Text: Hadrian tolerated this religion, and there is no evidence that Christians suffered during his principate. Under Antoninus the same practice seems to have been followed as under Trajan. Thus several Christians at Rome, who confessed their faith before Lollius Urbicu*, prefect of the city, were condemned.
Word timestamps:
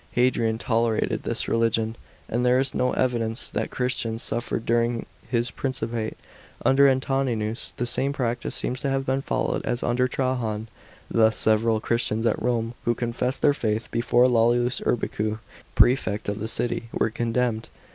Hadrian 0.13 0.57
tolerated 0.57 1.21
this 1.21 1.47
religion, 1.47 1.95
and 2.27 2.43
there 2.43 2.57
is 2.57 2.73
no 2.73 2.91
evidence 2.93 3.51
that 3.51 3.69
Christians 3.69 4.23
suffered 4.23 4.65
during 4.65 5.05
his 5.29 5.51
principate. 5.51 6.17
Under 6.65 6.87
Antoninus 6.89 7.75
the 7.77 7.85
same 7.85 8.11
practice 8.11 8.55
seems 8.55 8.81
to 8.81 8.89
have 8.89 9.05
been 9.05 9.21
followed 9.21 9.63
as 9.63 9.83
under 9.83 10.07
Trajan. 10.07 10.69
Thus 11.11 11.37
several 11.37 11.79
Christians 11.79 12.25
at 12.25 12.41
Rome, 12.41 12.73
who 12.83 12.95
confessed 12.95 13.43
their 13.43 13.53
faith 13.53 13.91
before 13.91 14.27
Lollius 14.27 14.81
Urbicu*, 14.81 15.37
prefect 15.75 16.27
of 16.27 16.39
the 16.39 16.47
city, 16.47 16.89
were 16.91 17.11
condemned. 17.11 17.69